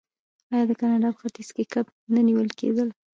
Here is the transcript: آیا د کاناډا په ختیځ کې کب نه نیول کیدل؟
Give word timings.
آیا 0.53 0.63
د 0.69 0.71
کاناډا 0.79 1.09
په 1.13 1.19
ختیځ 1.21 1.49
کې 1.55 1.63
کب 1.73 1.85
نه 2.13 2.21
نیول 2.27 2.49
کیدل؟ 2.59 2.89